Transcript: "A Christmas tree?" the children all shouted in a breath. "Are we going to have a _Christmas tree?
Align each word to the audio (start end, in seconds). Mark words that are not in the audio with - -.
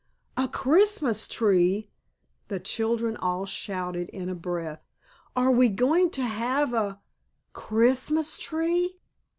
"A 0.35 0.47
Christmas 0.47 1.27
tree?" 1.27 1.91
the 2.47 2.59
children 2.59 3.15
all 3.17 3.45
shouted 3.45 4.09
in 4.09 4.29
a 4.29 4.33
breath. 4.33 4.81
"Are 5.35 5.51
we 5.51 5.69
going 5.69 6.09
to 6.17 6.23
have 6.23 6.73
a 6.73 6.99
_Christmas 7.53 8.39
tree? 8.39 8.99